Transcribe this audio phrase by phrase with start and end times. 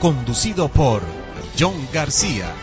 [0.00, 1.02] conducido por
[1.58, 2.54] John García.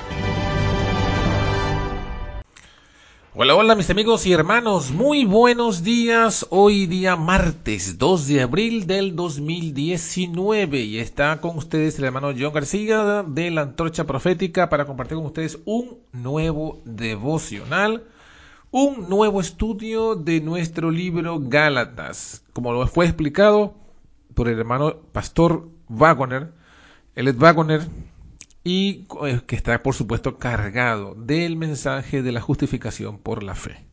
[3.33, 6.47] Hola, hola mis amigos y hermanos, muy buenos días.
[6.49, 12.53] Hoy día martes 2 de abril del 2019 y está con ustedes el hermano John
[12.53, 18.05] García de la Antorcha Profética para compartir con ustedes un nuevo devocional,
[18.71, 23.75] un nuevo estudio de nuestro libro Gálatas, como lo fue explicado
[24.33, 26.64] por el hermano Pastor Wagoner
[27.15, 27.87] Elliot Wagoner,
[28.65, 33.85] y eh, que está por supuesto cargado del mensaje de la justificación por la fe.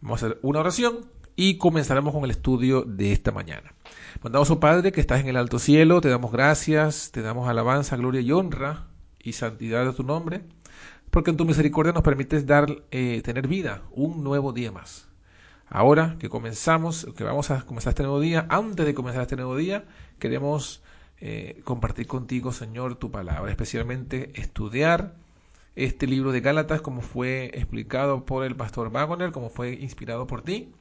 [0.00, 3.74] Vamos a hacer una oración y comenzaremos con el estudio de esta mañana.
[4.22, 7.96] Mandamos, oh Padre, que estás en el alto cielo, te damos gracias, te damos alabanza,
[7.96, 8.86] gloria y honra
[9.18, 10.44] y santidad de tu nombre,
[11.10, 15.08] porque en tu misericordia nos permites dar, eh, tener vida, un nuevo día más.
[15.68, 19.56] Ahora que comenzamos, que vamos a comenzar este nuevo día, antes de comenzar este nuevo
[19.56, 19.84] día,
[20.18, 20.82] queremos
[21.20, 25.14] eh, compartir contigo, Señor, tu palabra, especialmente estudiar
[25.74, 30.42] este libro de Gálatas como fue explicado por el pastor Wagoner, como fue inspirado por
[30.42, 30.72] ti.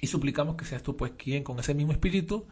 [0.00, 2.46] Y suplicamos que seas tú, pues, quien con ese mismo espíritu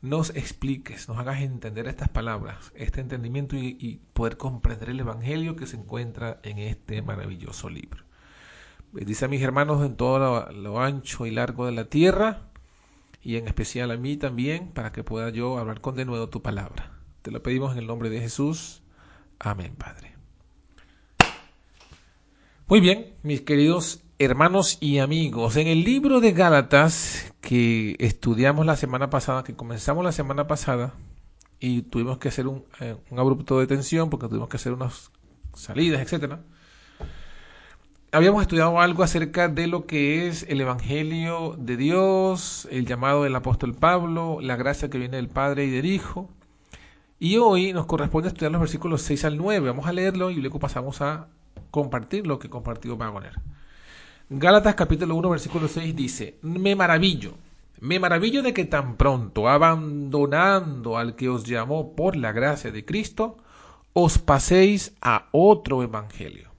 [0.00, 5.66] nos expliques, nos hagas entender estas palabras, este entendimiento y, poder comprender el Evangelio que
[5.66, 8.04] se encuentra en este maravilloso libro.
[8.92, 12.51] Dice a mis hermanos en todo lo ancho y largo de la tierra
[13.22, 16.42] y en especial a mí también para que pueda yo hablar con de nuevo tu
[16.42, 16.98] palabra.
[17.22, 18.82] Te lo pedimos en el nombre de Jesús.
[19.38, 20.14] Amén, Padre.
[22.66, 28.76] Muy bien, mis queridos hermanos y amigos, en el libro de Gálatas que estudiamos la
[28.76, 30.94] semana pasada, que comenzamos la semana pasada,
[31.58, 35.10] y tuvimos que hacer un, eh, un abrupto de tensión porque tuvimos que hacer unas
[35.54, 36.42] salidas, etcétera
[38.12, 43.34] habíamos estudiado algo acerca de lo que es el Evangelio de Dios, el llamado del
[43.34, 46.28] apóstol Pablo, la gracia que viene del Padre y del Hijo.
[47.18, 49.66] Y hoy nos corresponde estudiar los versículos 6 al 9.
[49.66, 51.28] Vamos a leerlo y luego pasamos a
[51.70, 53.40] compartir lo que compartió Wagoner.
[54.28, 57.32] Gálatas capítulo 1 versículo 6 dice, me maravillo,
[57.80, 62.84] me maravillo de que tan pronto, abandonando al que os llamó por la gracia de
[62.84, 63.38] Cristo,
[63.94, 66.51] os paséis a otro evangelio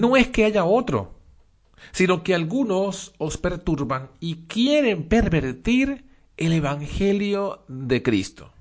[0.00, 1.14] no es que haya otro,
[1.92, 6.04] sino que algunos os perturban y quieren pervertir
[6.36, 8.52] el Evangelio de Cristo.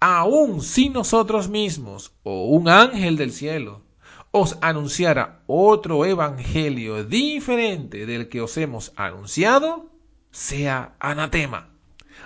[0.00, 3.82] Aun si nosotros mismos o un ángel del cielo
[4.30, 9.90] os anunciara otro Evangelio diferente del que os hemos anunciado,
[10.30, 11.68] sea anatema.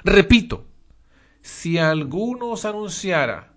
[0.05, 0.65] Repito,
[1.43, 3.53] si alguno os anunciara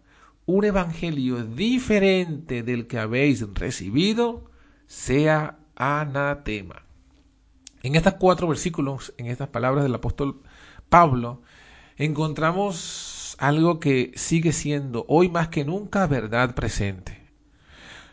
[0.47, 4.50] un Evangelio diferente del que habéis recibido,
[4.91, 6.83] sea anatema.
[7.81, 10.41] En estos cuatro versículos, en estas palabras del apóstol
[10.89, 11.41] Pablo,
[11.95, 17.21] encontramos algo que sigue siendo hoy más que nunca verdad presente.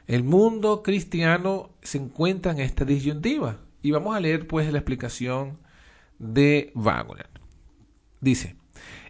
[0.07, 5.59] El mundo cristiano se encuentra en esta disyuntiva y vamos a leer pues la explicación
[6.21, 7.29] de Wagner.
[8.21, 8.55] Dice,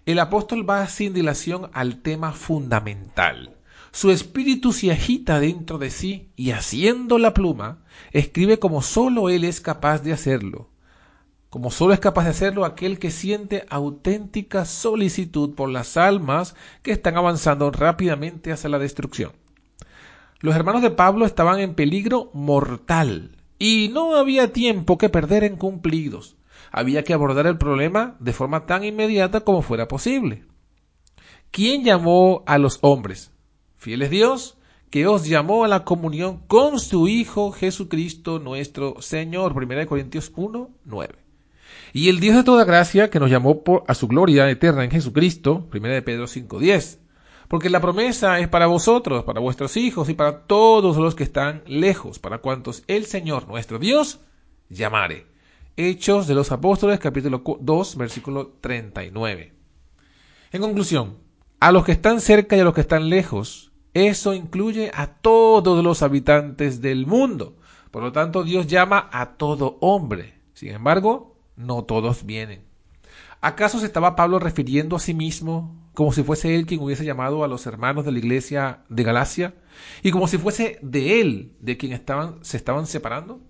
[0.07, 3.58] el apóstol va sin dilación al tema fundamental
[3.93, 9.45] su espíritu se agita dentro de sí y haciendo la pluma, escribe como sólo él
[9.45, 10.69] es capaz de hacerlo,
[11.51, 16.93] como sólo es capaz de hacerlo aquel que siente auténtica solicitud por las almas que
[16.93, 19.33] están avanzando rápidamente hacia la destrucción.
[20.41, 25.57] Los hermanos de Pablo estaban en peligro mortal y no había tiempo que perder en
[25.57, 26.37] cumplidos.
[26.71, 30.45] Había que abordar el problema de forma tan inmediata como fuera posible.
[31.51, 33.33] ¿Quién llamó a los hombres?
[33.79, 34.59] Fiel es Dios
[34.91, 39.53] que os llamó a la comunión con su Hijo Jesucristo nuestro Señor.
[39.57, 41.15] 1 Corintios 1, 9.
[41.93, 44.91] Y el Dios de toda gracia que nos llamó por, a su gloria eterna en
[44.91, 45.69] Jesucristo.
[45.73, 47.01] 1 Pedro 5, 10.
[47.47, 51.63] Porque la promesa es para vosotros, para vuestros hijos y para todos los que están
[51.67, 54.21] lejos, para cuantos el Señor nuestro Dios
[54.69, 55.27] llamare.
[55.77, 59.53] Hechos de los Apóstoles, capítulo 2, versículo 39.
[60.51, 61.17] En conclusión,
[61.61, 65.83] a los que están cerca y a los que están lejos, eso incluye a todos
[65.83, 67.57] los habitantes del mundo.
[67.91, 70.35] Por lo tanto, Dios llama a todo hombre.
[70.55, 72.63] Sin embargo, no todos vienen.
[73.41, 77.45] ¿Acaso se estaba Pablo refiriendo a sí mismo como si fuese él quien hubiese llamado
[77.45, 79.55] a los hermanos de la iglesia de Galacia
[80.03, 83.41] y como si fuese de él de quien estaban, se estaban separando?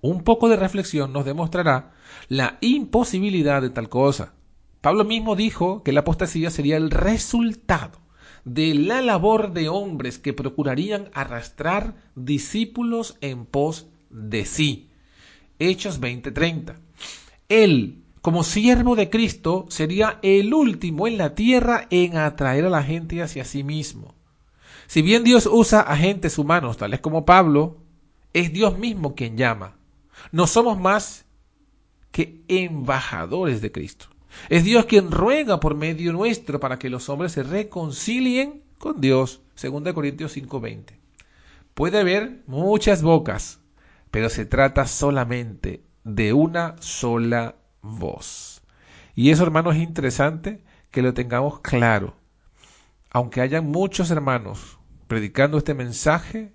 [0.00, 1.92] Un poco de reflexión nos demostrará
[2.28, 4.34] la imposibilidad de tal cosa.
[4.82, 8.03] Pablo mismo dijo que la apostasía sería el resultado
[8.44, 14.90] de la labor de hombres que procurarían arrastrar discípulos en pos de sí.
[15.58, 16.76] Hechos 20:30.
[17.48, 22.82] Él, como siervo de Cristo, sería el último en la tierra en atraer a la
[22.82, 24.14] gente hacia sí mismo.
[24.86, 27.78] Si bien Dios usa agentes humanos, tales como Pablo,
[28.32, 29.76] es Dios mismo quien llama.
[30.32, 31.24] No somos más
[32.12, 34.06] que embajadores de Cristo.
[34.48, 39.40] Es Dios quien ruega por medio nuestro para que los hombres se reconcilien con Dios.
[39.60, 40.98] 2 Corintios 5:20.
[41.74, 43.60] Puede haber muchas bocas,
[44.10, 48.62] pero se trata solamente de una sola voz.
[49.14, 52.14] Y eso, hermanos, es interesante que lo tengamos claro.
[53.10, 56.52] Aunque hayan muchos hermanos predicando este mensaje,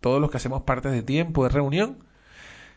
[0.00, 2.04] todos los que hacemos parte de tiempo de reunión,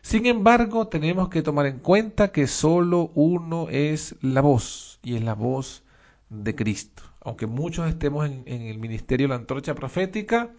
[0.02, 5.22] sin embargo, tenemos que tomar en cuenta que solo uno es la voz, y es
[5.22, 5.84] la voz
[6.28, 7.04] de Cristo.
[7.20, 10.50] Aunque muchos estemos en, el ministerio de la antorcha profética,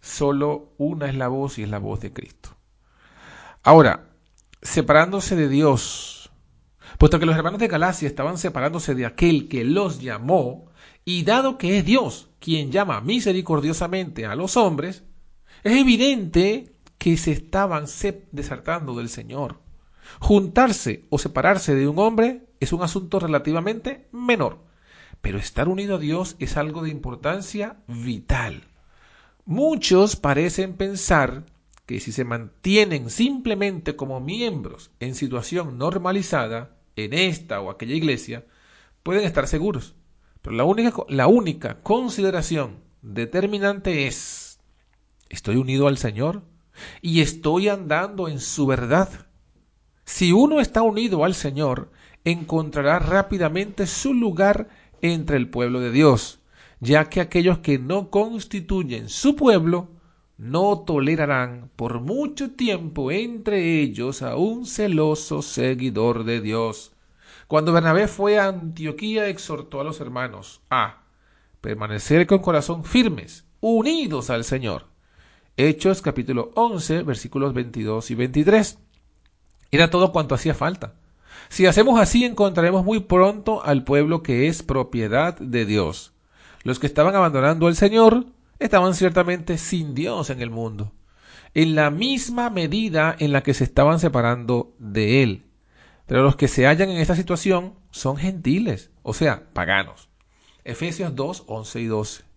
[0.00, 2.56] solo una es la voz y es la voz de Cristo.
[3.62, 4.08] Ahora,
[4.62, 6.30] separándose de Dios,
[6.96, 10.70] puesto que los hermanos de Galacia estaban separándose de aquel que los llamó,
[11.04, 15.04] y dado que es Dios quien llama misericordiosamente a los hombres,
[15.62, 17.84] es evidente que se estaban
[18.32, 19.60] desertando del Señor.
[20.20, 24.58] Juntarse o separarse de un hombre es un asunto relativamente menor,
[25.20, 28.64] pero estar unido a Dios es algo de importancia vital.
[29.44, 31.44] Muchos parecen pensar
[31.86, 38.44] que si se mantienen simplemente como miembros en situación normalizada en esta o aquella iglesia,
[39.02, 39.94] pueden estar seguros.
[40.42, 44.60] Pero la única, la única consideración determinante es,
[45.28, 46.42] ¿estoy unido al Señor?
[47.02, 49.08] Y estoy andando en su verdad.
[50.04, 51.90] Si uno está unido al Señor,
[52.24, 54.68] encontrará rápidamente su lugar
[55.00, 56.40] entre el pueblo de Dios,
[56.80, 59.88] ya que aquellos que no constituyen su pueblo
[60.38, 66.92] no tolerarán por mucho tiempo entre ellos a un celoso seguidor de Dios.
[67.48, 71.02] Cuando Bernabé fue a Antioquía exhortó a los hermanos a
[71.60, 74.86] permanecer con corazón firmes, unidos al Señor
[75.60, 78.78] Hechos capítulo 11 versículos 22 y 23.
[79.72, 80.94] Era todo cuanto hacía falta.
[81.48, 86.12] Si hacemos así encontraremos muy pronto al pueblo que es propiedad de Dios.
[86.62, 88.26] Los que estaban abandonando al Señor
[88.60, 90.92] estaban ciertamente sin Dios en el mundo,
[91.54, 95.42] en la misma medida en la que se estaban separando de Él.
[96.06, 100.08] Pero los que se hallan en esta situación son gentiles, o sea, paganos.
[100.62, 102.27] Efesios 2, 11 y 12.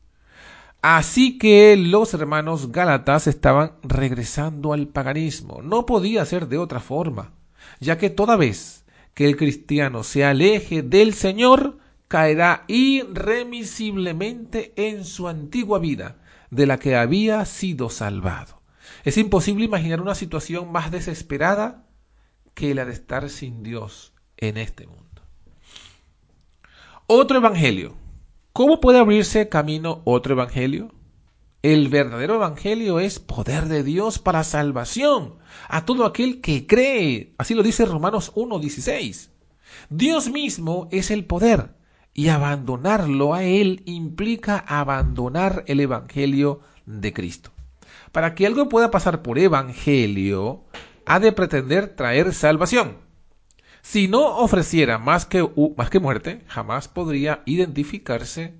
[0.81, 5.61] Así que los hermanos Gálatas estaban regresando al paganismo.
[5.61, 7.33] No podía ser de otra forma,
[7.79, 11.77] ya que toda vez que el cristiano se aleje del Señor,
[12.07, 16.17] caerá irremisiblemente en su antigua vida,
[16.49, 18.59] de la que había sido salvado.
[19.03, 21.85] Es imposible imaginar una situación más desesperada
[22.55, 25.21] que la de estar sin Dios en este mundo.
[27.05, 28.00] Otro evangelio
[28.53, 30.93] ¿Cómo puede abrirse camino otro evangelio?
[31.61, 35.35] El verdadero evangelio es poder de Dios para salvación
[35.69, 37.33] a todo aquel que cree.
[37.37, 39.29] Así lo dice Romanos 1.16.
[39.89, 41.75] Dios mismo es el poder
[42.13, 47.51] y abandonarlo a Él implica abandonar el evangelio de Cristo.
[48.11, 50.65] Para que algo pueda pasar por evangelio,
[51.05, 52.97] ha de pretender traer salvación.
[53.81, 58.53] Si no ofreciera más que, más que muerte, jamás podría identificarse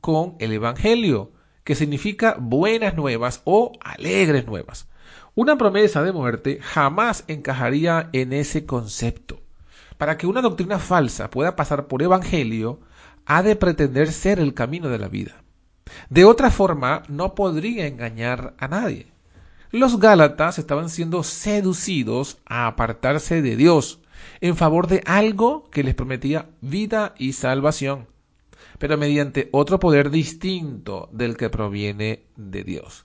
[0.00, 1.32] con el Evangelio,
[1.64, 4.88] que significa buenas nuevas o alegres nuevas.
[5.34, 9.40] Una promesa de muerte jamás encajaría en ese concepto.
[9.96, 12.80] Para que una doctrina falsa pueda pasar por Evangelio,
[13.26, 15.42] ha de pretender ser el camino de la vida.
[16.10, 19.12] De otra forma, no podría engañar a nadie.
[19.70, 24.00] Los Gálatas estaban siendo seducidos a apartarse de Dios,
[24.40, 28.06] en favor de algo que les prometía vida y salvación.
[28.78, 33.04] pero mediante otro poder distinto del que proviene de Dios.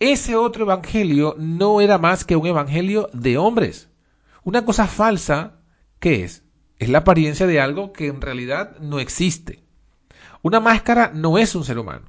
[0.00, 3.88] Ese otro evangelio no era más que un evangelio de hombres.
[4.44, 5.60] Una cosa falsa,
[6.00, 6.44] ¿qué es?
[6.78, 9.64] Es la apariencia de algo que en realidad no existe.
[10.42, 12.06] Una máscara no es un ser humano.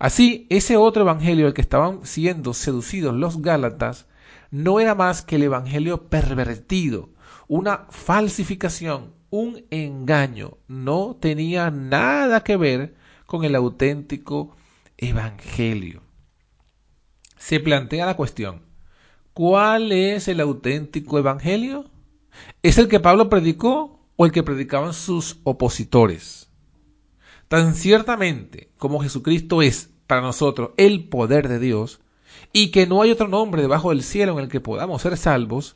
[0.00, 4.06] Así, ese otro evangelio al que estaban siendo seducidos los Gálatas
[4.50, 7.10] no era más que el evangelio pervertido,
[7.50, 10.58] una falsificación, un engaño.
[10.68, 12.94] No tenía nada que ver
[13.26, 14.54] con el auténtico
[14.96, 16.00] evangelio.
[17.36, 18.62] Se plantea la cuestión,
[19.32, 21.90] ¿cuál es el auténtico evangelio?
[22.62, 26.52] ¿Es el que Pablo predicó o el que predicaban sus opositores?
[27.48, 32.00] Tan ciertamente como Jesucristo es para nosotros el poder de Dios,
[32.52, 35.74] y que no hay otro nombre debajo del cielo en el que podamos ser salvos,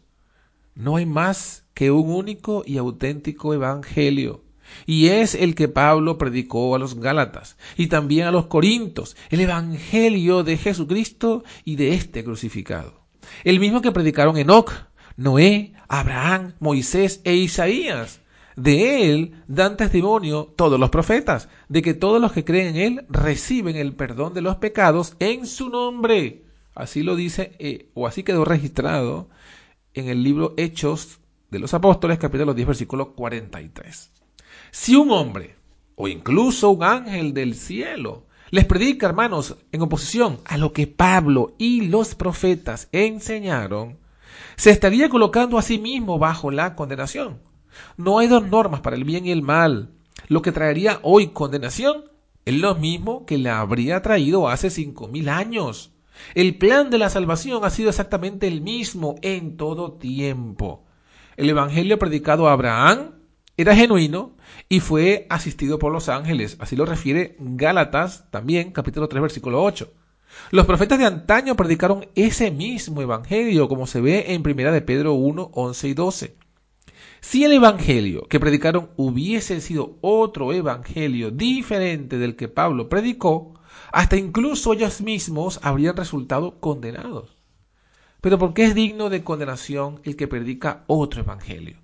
[0.77, 4.43] no hay más que un único y auténtico evangelio.
[4.87, 9.41] Y es el que Pablo predicó a los Gálatas y también a los Corintos, el
[9.41, 13.05] evangelio de Jesucristo y de este crucificado.
[13.45, 14.73] El mismo que predicaron Enoch,
[15.17, 18.21] Noé, Abraham, Moisés e Isaías.
[18.57, 23.07] De él dan testimonio todos los profetas, de que todos los que creen en él
[23.09, 26.45] reciben el perdón de los pecados en su nombre.
[26.75, 29.29] Así lo dice, eh, o así quedó registrado
[29.93, 31.21] en el libro Hechos
[31.55, 34.11] de los Apóstoles, capítulo 10, versículo 43.
[34.73, 35.55] Si un hombre,
[35.95, 41.55] o incluso un ángel del cielo, les predica, hermanos, en oposición a lo que Pablo
[41.57, 43.99] y los profetas enseñaron,
[44.57, 47.39] se estaría colocando a sí mismo bajo la condenación.
[47.97, 49.93] No hay dos normas para el bien y el mal.
[50.27, 52.07] Lo que traería hoy condenación
[52.45, 55.93] es lo mismo que le habría traído hace cinco mil años.
[56.35, 60.84] El plan de la salvación ha sido exactamente el mismo en todo tiempo.
[61.37, 63.13] El evangelio predicado a Abraham
[63.57, 64.37] era genuino
[64.69, 66.57] y fue asistido por los ángeles.
[66.61, 69.93] Así lo refiere Gálatas también, capítulo 3, versículo 8.
[70.51, 75.15] Los profetas de antaño predicaron ese mismo evangelio, como se ve en primera de Pedro
[75.15, 76.37] 1, 11 y 12.
[77.21, 83.55] Si el Evangelio que predicaron hubiese sido otro Evangelio diferente del que Pablo predicó,
[83.93, 87.34] hasta incluso ellos mismos habrían resultado condenados.
[88.25, 91.77] Pero ¿por qué es digno de condenación el que predica otro Evangelio?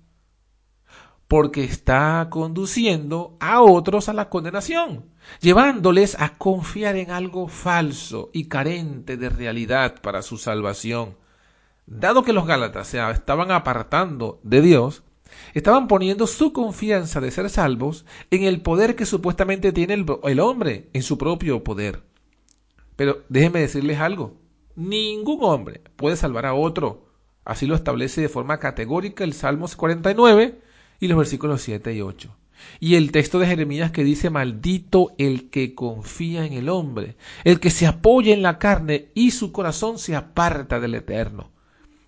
[1.27, 5.05] Porque está conduciendo a otros a la condenación,
[5.39, 11.15] llevándoles a confiar en algo falso y carente de realidad para su salvación.
[11.85, 15.03] Dado que los Gálatas se estaban apartando de Dios,
[15.53, 20.89] Estaban poniendo su confianza de ser salvos en el poder que supuestamente tiene el, hombre,
[20.91, 22.01] en su propio poder.
[22.95, 24.40] Pero déjenme decirles algo.
[24.75, 27.07] Ningún hombre puede salvar a otro.
[27.43, 30.61] Así lo establece de forma categórica el Salmos 49
[30.99, 32.35] y los versículos 7 y 8.
[32.79, 37.59] Y el texto de Jeremías que dice, maldito el que confía en el hombre, el
[37.59, 41.51] que se apoya en la carne y su corazón se aparta del eterno.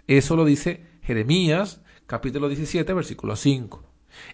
[0.07, 3.83] Eso lo dice Jeremías capítulo 17, versículo 5.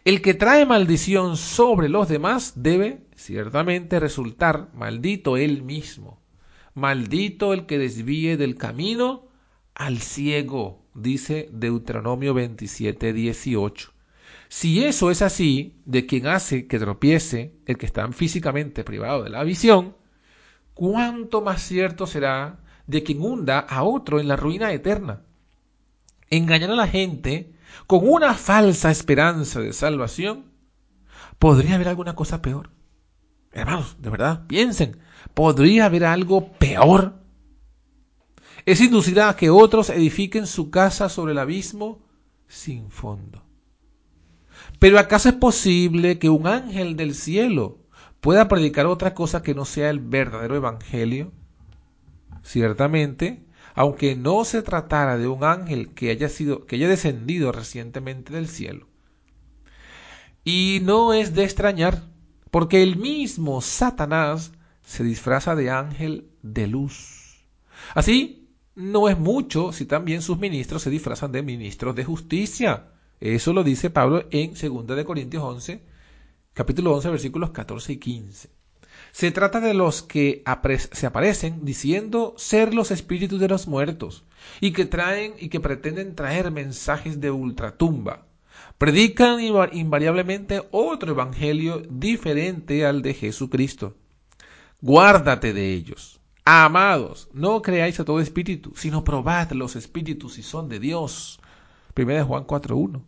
[0.03, 6.18] El que trae maldición sobre los demás debe ciertamente resultar maldito él mismo.
[6.73, 9.27] Maldito el que desvíe del camino
[9.75, 13.91] al ciego, dice Deuteronomio 27, 18.
[14.49, 19.29] Si eso es así, de quien hace que tropiece el que está físicamente privado de
[19.29, 19.95] la visión,
[20.73, 25.21] cuánto más cierto será de quien hunda a otro en la ruina eterna.
[26.29, 27.53] Engañar a la gente
[27.85, 30.51] con una falsa esperanza de salvación,
[31.37, 32.71] ¿podría haber alguna cosa peor?
[33.51, 34.99] Hermanos, de verdad, piensen,
[35.33, 37.15] ¿podría haber algo peor?
[38.65, 41.99] Es inducir a que otros edifiquen su casa sobre el abismo
[42.47, 43.43] sin fondo.
[44.79, 47.79] Pero ¿acaso es posible que un ángel del cielo
[48.21, 51.31] pueda predicar otra cosa que no sea el verdadero evangelio?
[52.43, 53.45] Ciertamente,
[53.75, 58.47] aunque no se tratara de un ángel que haya sido que haya descendido recientemente del
[58.47, 58.87] cielo.
[60.43, 62.03] Y no es de extrañar,
[62.51, 64.51] porque el mismo Satanás
[64.89, 67.45] se disfraza de ángel de luz.
[67.93, 72.87] Así, no es mucho si también sus ministros se disfrazan de ministros de justicia.
[73.19, 75.83] Eso lo dice Pablo en 2 de Corintios 11,
[76.55, 78.49] capítulo 11, versículos 14 y 15.
[79.11, 80.43] Se trata de los que
[80.91, 84.25] se aparecen diciendo ser los espíritus de los muertos
[84.59, 88.25] y que traen y que pretenden traer mensajes de ultratumba.
[88.79, 93.95] Predican invariablemente otro evangelio diferente al de Jesucristo.
[94.81, 96.21] Guárdate de ellos.
[96.45, 101.39] Amados, no creáis a todo espíritu, sino probad los espíritus si son de Dios.
[101.95, 103.03] 1 Juan 4.1.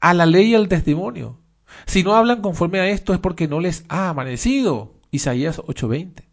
[0.00, 1.40] A la ley y al testimonio.
[1.86, 4.94] Si no hablan conforme a esto es porque no les ha amanecido.
[5.10, 6.28] Isaías 8:20.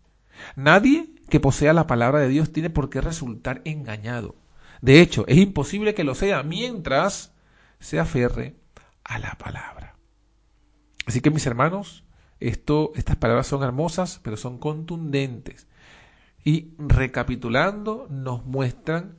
[0.55, 4.35] Nadie que posea la palabra de Dios tiene por qué resultar engañado.
[4.81, 7.33] De hecho, es imposible que lo sea mientras
[7.79, 8.55] se aferre
[9.03, 9.95] a la palabra.
[11.05, 12.03] Así que mis hermanos,
[12.39, 15.67] esto, estas palabras son hermosas, pero son contundentes.
[16.43, 19.17] Y recapitulando, nos muestran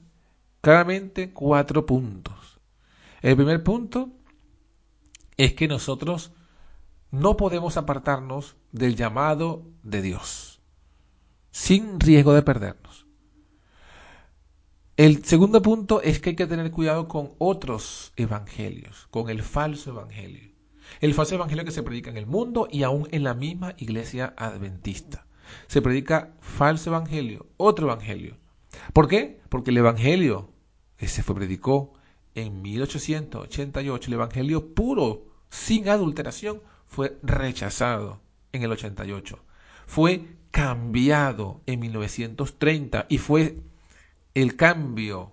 [0.60, 2.60] claramente cuatro puntos.
[3.20, 4.10] El primer punto
[5.37, 6.32] es que nosotros
[7.10, 10.60] no podemos apartarnos del llamado de Dios,
[11.50, 13.06] sin riesgo de perdernos.
[14.96, 19.90] El segundo punto es que hay que tener cuidado con otros evangelios, con el falso
[19.90, 20.57] evangelio.
[21.00, 24.35] El falso evangelio que se predica en el mundo y aún en la misma iglesia
[24.37, 25.26] adventista.
[25.66, 28.37] Se predica falso evangelio, otro evangelio.
[28.92, 29.40] ¿Por qué?
[29.49, 30.50] Porque el evangelio
[30.97, 31.95] que se fue predicó
[32.35, 38.21] en 1888, el evangelio puro, sin adulteración, fue rechazado
[38.52, 39.38] en el 88.
[39.87, 43.61] Fue cambiado en 1930 y fue
[44.35, 45.33] el cambio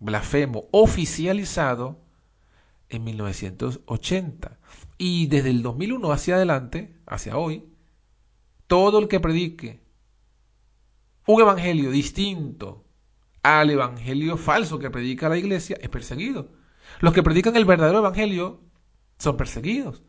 [0.00, 2.00] blasfemo oficializado
[2.96, 4.58] en 1980.
[4.98, 7.64] Y desde el 2001 hacia adelante, hacia hoy,
[8.66, 9.82] todo el que predique
[11.26, 12.84] un evangelio distinto
[13.42, 16.50] al evangelio falso que predica la iglesia es perseguido.
[17.00, 18.60] Los que predican el verdadero evangelio
[19.18, 20.02] son perseguidos.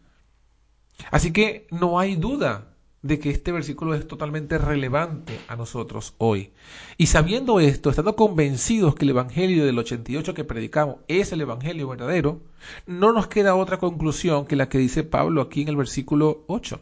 [1.11, 2.72] Así que no hay duda
[3.03, 6.53] de que este versículo es totalmente relevante a nosotros hoy.
[6.97, 11.89] Y sabiendo esto, estando convencidos que el Evangelio del 88 que predicamos es el Evangelio
[11.89, 12.41] verdadero,
[12.87, 16.79] no nos queda otra conclusión que la que dice Pablo aquí en el versículo 8,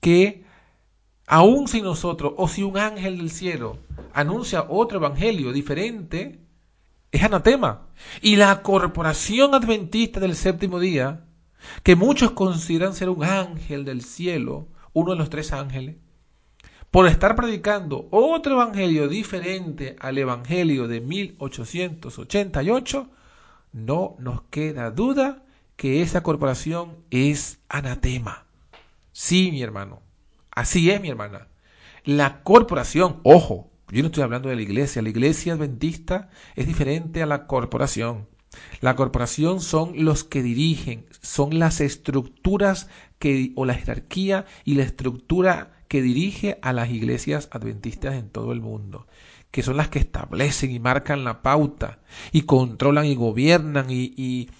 [0.00, 0.44] que
[1.26, 3.78] aun si nosotros o si un ángel del cielo
[4.14, 6.40] anuncia otro Evangelio diferente,
[7.12, 7.88] es anatema.
[8.22, 11.26] Y la corporación adventista del séptimo día
[11.82, 15.96] que muchos consideran ser un ángel del cielo, uno de los tres ángeles,
[16.90, 23.06] por estar predicando otro evangelio diferente al evangelio de 1888,
[23.74, 25.42] no nos queda duda
[25.76, 28.46] que esa corporación es anatema.
[29.12, 30.00] Sí, mi hermano.
[30.50, 31.48] Así es, mi hermana.
[32.04, 37.22] La corporación, ojo, yo no estoy hablando de la iglesia, la iglesia adventista es diferente
[37.22, 38.26] a la corporación.
[38.80, 44.84] La corporación son los que dirigen, son las estructuras que, o la jerarquía y la
[44.84, 49.06] estructura que dirige a las iglesias adventistas en todo el mundo,
[49.50, 52.00] que son las que establecen y marcan la pauta
[52.32, 54.50] y controlan y gobiernan y, y,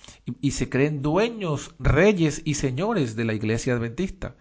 [0.40, 4.36] y se creen dueños, reyes y señores de la iglesia adventista.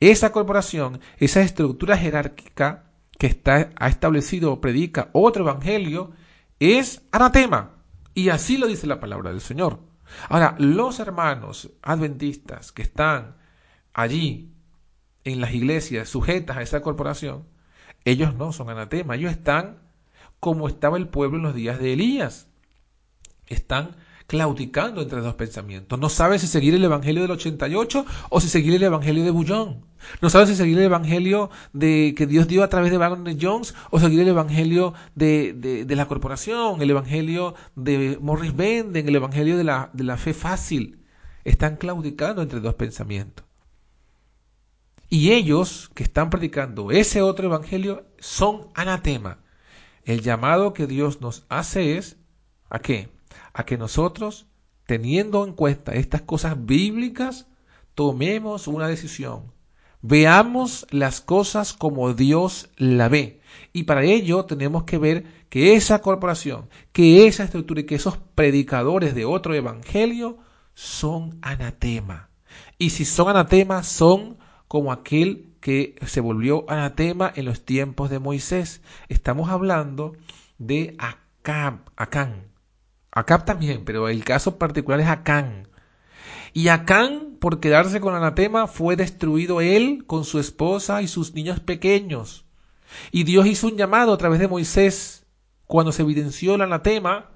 [0.00, 6.12] Esa corporación, esa estructura jerárquica que está, ha establecido o predica otro evangelio,
[6.58, 7.79] es anatema
[8.14, 9.80] y así lo dice la palabra del Señor.
[10.28, 13.36] Ahora, los hermanos adventistas que están
[13.92, 14.52] allí
[15.24, 17.46] en las iglesias sujetas a esa corporación,
[18.04, 19.78] ellos no son anatema, ellos están
[20.40, 22.48] como estaba el pueblo en los días de Elías.
[23.46, 23.96] Están
[24.30, 25.98] claudicando entre dos pensamientos.
[25.98, 29.84] No sabe si seguir el Evangelio del 88 o si seguir el Evangelio de Bullón.
[30.22, 33.74] No sabe si seguir el Evangelio de que Dios dio a través de Barney Jones
[33.90, 39.56] o seguir el Evangelio de, de, la corporación, el Evangelio de Morris Benden, el Evangelio
[39.56, 41.04] de la, de la fe fácil.
[41.42, 43.44] Están claudicando entre dos pensamientos.
[45.08, 49.38] Y ellos que están predicando ese otro Evangelio son anatema.
[50.04, 52.16] El llamado que Dios nos hace es
[52.68, 53.08] ¿a qué?
[53.52, 54.46] A que nosotros,
[54.86, 57.46] teniendo en cuenta estas cosas bíblicas,
[57.94, 59.52] tomemos una decisión.
[60.02, 63.40] Veamos las cosas como Dios la ve.
[63.72, 68.16] Y para ello tenemos que ver que esa corporación, que esa estructura y que esos
[68.34, 70.38] predicadores de otro evangelio
[70.74, 72.30] son anatema.
[72.78, 78.18] Y si son anatema, son como aquel que se volvió anatema en los tiempos de
[78.18, 78.80] Moisés.
[79.08, 80.14] Estamos hablando
[80.58, 82.44] de Acab, Acán,
[83.12, 85.68] Acab también, pero el caso particular es Acán.
[86.52, 91.60] Y Acán, por quedarse con anatema, fue destruido él con su esposa y sus niños
[91.60, 92.44] pequeños.
[93.10, 95.26] Y Dios hizo un llamado a través de Moisés.
[95.66, 97.30] Cuando se evidenció el anatema,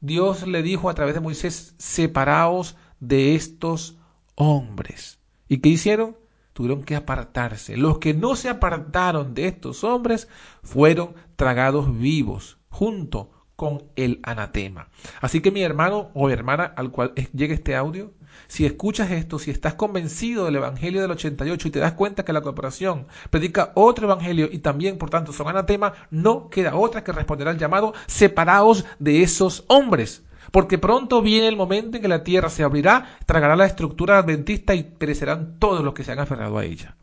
[0.00, 3.98] Dios le dijo a través de Moisés, separaos de estos
[4.34, 5.20] hombres.
[5.48, 6.16] ¿Y qué hicieron?
[6.52, 7.76] Tuvieron que apartarse.
[7.76, 10.28] Los que no se apartaron de estos hombres
[10.62, 14.88] fueron tragados vivos junto con el anatema.
[15.20, 18.12] Así que mi hermano o hermana al cual llegue este audio,
[18.48, 22.34] si escuchas esto, si estás convencido del Evangelio del 88 y te das cuenta que
[22.34, 27.12] la corporación predica otro Evangelio y también por tanto son anatema, no queda otra que
[27.12, 30.22] responder al llamado, separaos de esos hombres.
[30.52, 34.74] porque pronto viene el momento en que la tierra se abrirá, tragará la estructura adventista
[34.76, 36.96] y perecerán todos los que se han aferrado a ella.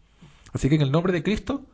[0.54, 1.66] Así que en el nombre de Cristo,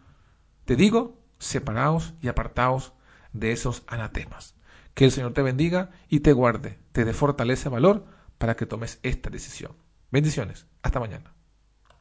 [0.66, 2.94] te digo, separaos y apartaos
[3.34, 4.56] de esos anatemas.
[5.00, 8.04] Que el Señor te bendiga y te guarde, te dé fortaleza y valor
[8.38, 9.78] para que tomes esta decisión.
[10.12, 10.68] Bendiciones.
[10.84, 11.34] Hasta mañana.